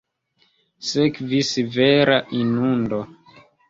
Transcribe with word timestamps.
Sekvis 0.93 1.53
vera 1.79 2.19
inundo. 2.43 3.07